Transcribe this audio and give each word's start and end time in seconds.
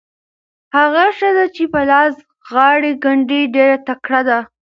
هغه 0.75 1.05
ښځه 1.19 1.45
چې 1.55 1.63
په 1.73 1.81
لاس 1.91 2.13
غاړې 2.53 2.91
ګنډي 3.03 3.41
ډېره 3.55 3.77
تکړه 3.87 4.21
ده. 4.27 4.39